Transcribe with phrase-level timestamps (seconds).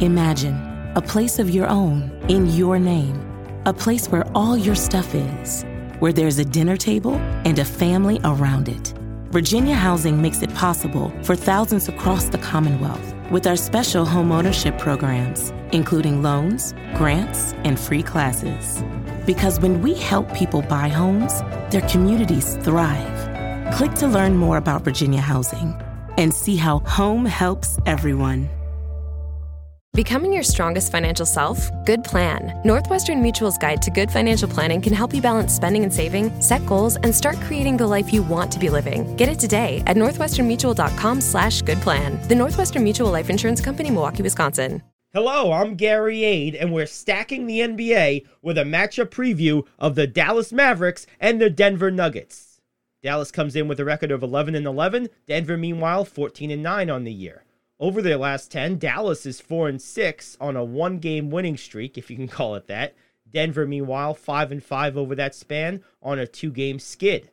[0.00, 0.56] Imagine
[0.96, 3.20] a place of your own in your name,
[3.66, 5.66] a place where all your stuff is,
[5.98, 8.94] where there's a dinner table and a family around it.
[9.30, 15.52] Virginia Housing makes it possible for thousands across the Commonwealth with our special homeownership programs,
[15.72, 18.82] including loans, grants, and free classes.
[19.26, 23.74] Because when we help people buy homes, their communities thrive.
[23.74, 25.78] Click to learn more about Virginia Housing
[26.16, 28.48] and see how home helps everyone.
[29.94, 31.68] Becoming your strongest financial self?
[31.84, 32.60] Good plan.
[32.64, 36.64] Northwestern Mutual's guide to good financial planning can help you balance spending and saving, set
[36.64, 39.16] goals, and start creating the life you want to be living.
[39.16, 42.20] Get it today at northwesternmutual.com slash good plan.
[42.28, 44.80] The Northwestern Mutual Life Insurance Company, Milwaukee, Wisconsin.
[45.12, 50.06] Hello, I'm Gary Ade, and we're stacking the NBA with a matchup preview of the
[50.06, 52.60] Dallas Mavericks and the Denver Nuggets.
[53.02, 55.08] Dallas comes in with a record of 11 and 11.
[55.26, 57.44] Denver, meanwhile, 14 and 9 on the year.
[57.80, 62.10] Over their last 10, Dallas is 4 and 6 on a one-game winning streak, if
[62.10, 62.94] you can call it that.
[63.32, 67.30] Denver meanwhile 5 and 5 over that span on a two-game skid.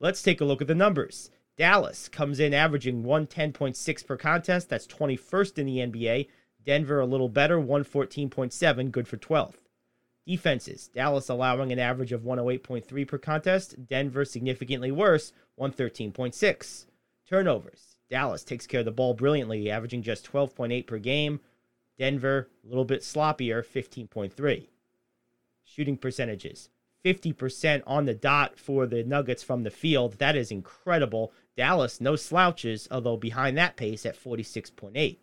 [0.00, 1.30] Let's take a look at the numbers.
[1.58, 6.28] Dallas comes in averaging 110.6 per contest, that's 21st in the NBA.
[6.64, 9.56] Denver a little better, 114.7, good for 12th.
[10.26, 16.86] Defenses, Dallas allowing an average of 108.3 per contest, Denver significantly worse, 113.6.
[17.28, 21.40] Turnovers, Dallas takes care of the ball brilliantly, averaging just 12.8 per game.
[21.98, 24.68] Denver, a little bit sloppier, 15.3.
[25.64, 26.68] Shooting percentages
[27.04, 30.20] 50% on the dot for the Nuggets from the field.
[30.20, 31.32] That is incredible.
[31.56, 35.16] Dallas, no slouches, although behind that pace at 46.8.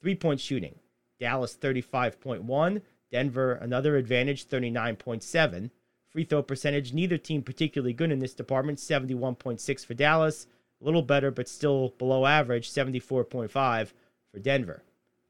[0.00, 0.78] Three point shooting
[1.18, 2.80] Dallas 35.1.
[3.10, 5.70] Denver, another advantage, 39.7.
[6.10, 10.46] Free throw percentage, neither team particularly good in this department, 71.6 for Dallas,
[10.80, 13.92] a little better, but still below average, 74.5
[14.32, 14.82] for Denver.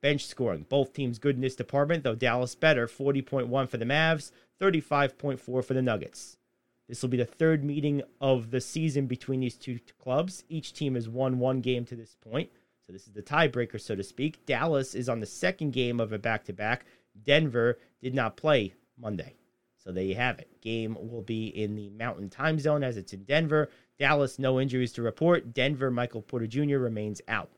[0.00, 4.30] Bench scoring, both teams good in this department, though Dallas better, 40.1 for the Mavs,
[4.60, 6.36] 35.4 for the Nuggets.
[6.88, 10.44] This will be the third meeting of the season between these two clubs.
[10.48, 12.50] Each team has won one game to this point.
[12.86, 14.46] So this is the tiebreaker, so to speak.
[14.46, 16.86] Dallas is on the second game of a back to back.
[17.24, 19.34] Denver did not play Monday.
[19.76, 20.60] So there you have it.
[20.62, 23.68] Game will be in the Mountain Time Zone as it's in Denver.
[23.98, 25.52] Dallas, no injuries to report.
[25.52, 26.78] Denver, Michael Porter Jr.
[26.78, 27.50] remains out.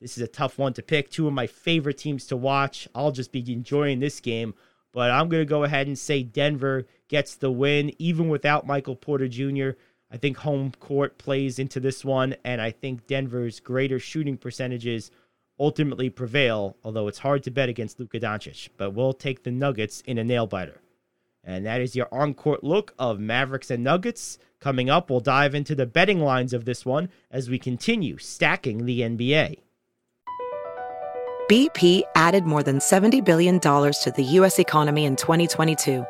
[0.00, 1.10] This is a tough one to pick.
[1.10, 2.86] Two of my favorite teams to watch.
[2.94, 4.54] I'll just be enjoying this game,
[4.92, 8.96] but I'm going to go ahead and say Denver gets the win, even without Michael
[8.96, 9.70] Porter Jr.
[10.10, 15.10] I think home court plays into this one, and I think Denver's greater shooting percentages
[15.58, 18.68] ultimately prevail, although it's hard to bet against Luka Doncic.
[18.76, 20.80] But we'll take the Nuggets in a nail biter.
[21.44, 24.38] And that is your on court look of Mavericks and Nuggets.
[24.60, 28.84] Coming up, we'll dive into the betting lines of this one as we continue stacking
[28.84, 29.60] the NBA.
[31.48, 34.58] BP added more than $70 billion to the U.S.
[34.58, 36.04] economy in 2022.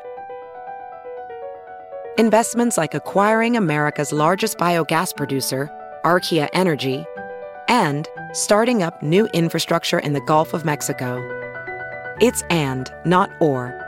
[2.19, 5.70] Investments like acquiring America's largest biogas producer,
[6.04, 7.04] Archaea Energy,
[7.69, 11.22] and starting up new infrastructure in the Gulf of Mexico.
[12.20, 13.88] It's and, not or.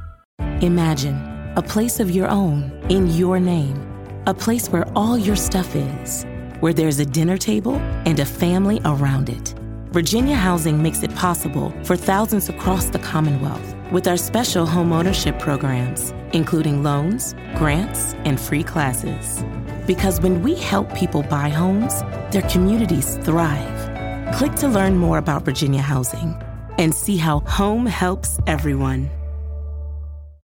[0.61, 1.17] Imagine
[1.55, 3.81] a place of your own in your name,
[4.27, 6.23] a place where all your stuff is,
[6.59, 9.55] where there's a dinner table and a family around it.
[9.89, 16.13] Virginia Housing makes it possible for thousands across the Commonwealth with our special homeownership programs,
[16.31, 19.43] including loans, grants, and free classes.
[19.87, 24.35] Because when we help people buy homes, their communities thrive.
[24.35, 26.39] Click to learn more about Virginia Housing
[26.77, 29.09] and see how home helps everyone.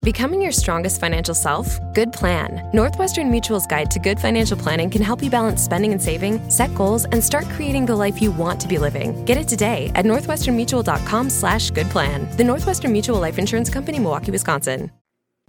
[0.01, 1.77] Becoming your strongest financial self?
[1.93, 2.69] Good plan.
[2.73, 6.73] Northwestern Mutual's guide to good financial planning can help you balance spending and saving, set
[6.73, 9.25] goals, and start creating the life you want to be living.
[9.25, 12.33] Get it today at northwesternmutual.com slash good plan.
[12.37, 14.89] The Northwestern Mutual Life Insurance Company, Milwaukee, Wisconsin.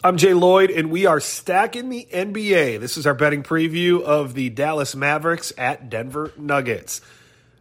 [0.02, 2.80] I'm Jay Lloyd, and we are stacking the NBA.
[2.80, 7.02] This is our betting preview of the Dallas Mavericks at Denver Nuggets.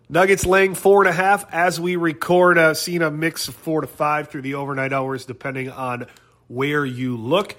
[0.10, 3.82] Nuggets laying four and a half as we record, uh, seeing a mix of four
[3.82, 6.08] to five through the overnight hours, depending on
[6.50, 7.56] where you look.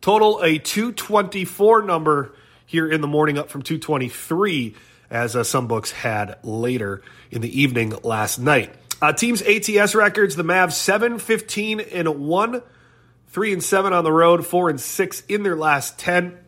[0.00, 2.34] Total a 224 number
[2.66, 4.76] here in the morning, up from 223
[5.10, 8.74] as uh, some books had later in the evening last night.
[9.02, 12.62] Uh, teams ATS records: the Mavs 7, 15 and one,
[13.28, 16.38] three and seven on the road, four and six in their last ten.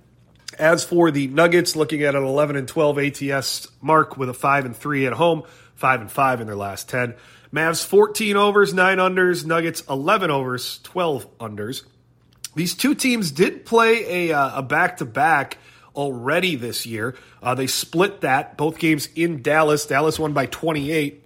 [0.59, 4.65] As for the Nuggets, looking at an 11 and 12 ATS mark with a five
[4.65, 5.43] and three at home,
[5.75, 7.15] five and five in their last ten.
[7.57, 9.47] Mavs 14 overs, 9 unders.
[9.47, 11.85] Nuggets 11 overs, 12 unders.
[12.55, 15.57] These two teams did play a, uh, a back-to-back
[15.95, 17.15] already this year.
[17.43, 19.87] Uh, they split that, both games in Dallas.
[19.87, 21.25] Dallas won by 28.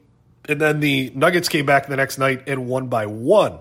[0.49, 3.59] And then the Nuggets came back the next night and won by one.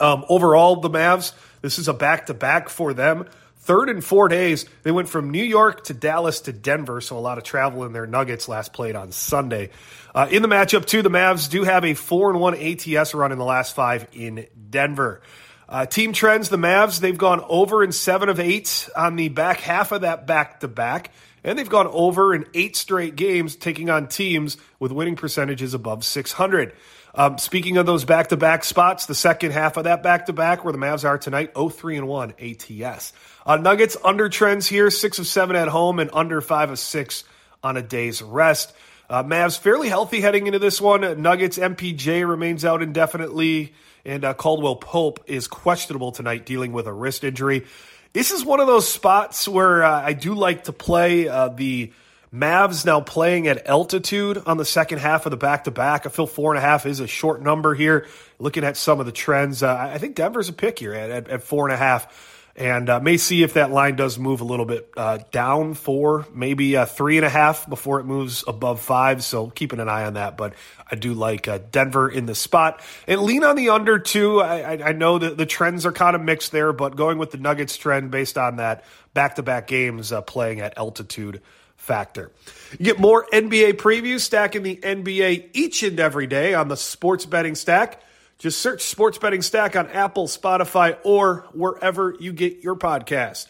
[0.00, 3.26] Um, overall, the Mavs, this is a back-to-back for them.
[3.64, 7.18] Third in four days, they went from New York to Dallas to Denver, so a
[7.18, 9.70] lot of travel in their Nuggets last played on Sunday.
[10.14, 13.32] Uh, in the matchup, too, the Mavs do have a four and one ATS run
[13.32, 15.22] in the last five in Denver.
[15.66, 19.60] Uh, team trends, the Mavs, they've gone over in seven of eight on the back
[19.60, 21.10] half of that back to back,
[21.42, 26.04] and they've gone over in eight straight games taking on teams with winning percentages above
[26.04, 26.74] 600.
[27.16, 30.32] Um, speaking of those back to back spots, the second half of that back to
[30.32, 33.12] back, where the Mavs are tonight, 0 3 and 1 ATS.
[33.46, 37.24] Uh, Nuggets under trends here, 6 of 7 at home and under 5 of 6
[37.62, 38.72] on a day's rest.
[39.08, 41.22] Uh, Mavs fairly healthy heading into this one.
[41.22, 43.74] Nuggets MPJ remains out indefinitely,
[44.04, 47.64] and uh, Caldwell Pope is questionable tonight, dealing with a wrist injury.
[48.12, 51.92] This is one of those spots where uh, I do like to play uh, the
[52.34, 56.04] Mavs now playing at altitude on the second half of the back to back.
[56.04, 58.08] I feel four and a half is a short number here.
[58.40, 61.28] Looking at some of the trends, uh, I think Denver's a pick here at, at,
[61.28, 62.32] at four and a half.
[62.56, 66.26] And uh, may see if that line does move a little bit uh, down four,
[66.32, 69.22] maybe uh, three and a half before it moves above five.
[69.22, 70.36] So keeping an eye on that.
[70.36, 70.54] But
[70.90, 74.40] I do like uh, Denver in the spot and lean on the under too.
[74.40, 77.38] I, I know that the trends are kind of mixed there, but going with the
[77.38, 81.40] Nuggets trend based on that back to back games uh, playing at altitude
[81.84, 82.32] factor.
[82.72, 87.26] You get more NBA previews, stacking the NBA each and every day on the Sports
[87.26, 88.02] Betting Stack.
[88.38, 93.46] Just search Sports Betting Stack on Apple, Spotify, or wherever you get your podcast.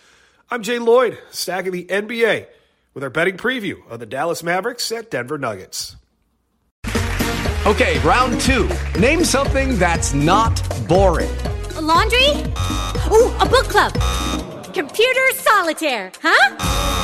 [0.50, 2.46] I'm Jay Lloyd, stacking the NBA
[2.92, 5.96] with our betting preview of the Dallas Mavericks at Denver Nuggets.
[7.66, 8.68] Okay, round two.
[8.98, 11.30] Name something that's not boring.
[11.76, 12.28] A laundry?
[13.10, 13.94] Ooh, a book club.
[14.74, 17.03] Computer solitaire, huh?